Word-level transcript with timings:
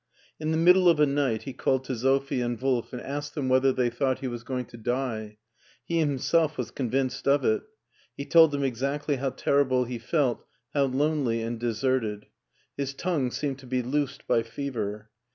In 0.39 0.49
the 0.49 0.57
middle 0.57 0.89
of 0.89 0.99
a 0.99 1.05
night 1.05 1.43
he 1.43 1.53
called 1.53 1.83
to 1.83 1.95
Sophie 1.95 2.41
and 2.41 2.59
Wolf, 2.59 2.91
and 2.91 2.99
asked 3.03 3.35
them 3.35 3.49
whether 3.49 3.71
they 3.71 3.91
thought 3.91 4.17
he 4.17 4.27
was 4.27 4.41
going 4.43 4.65
to 4.65 4.77
die. 4.77 5.37
He 5.85 5.99
himself 5.99 6.57
was 6.57 6.71
convinced 6.71 7.27
of 7.27 7.45
it. 7.45 7.61
He 8.17 8.25
told 8.25 8.49
them 8.49 8.63
exactly 8.63 9.17
how 9.17 9.29
terrible 9.29 9.83
he 9.85 9.99
felt, 9.99 10.43
how 10.73 10.85
lonely 10.85 11.43
and 11.43 11.59
deserted. 11.59 12.25
His 12.75 12.95
tongue 12.95 13.29
seemed 13.29 13.59
to 13.59 13.67
be 13.67 13.83
loosed 13.83 14.25
by 14.25 14.41
fever. 14.41 15.11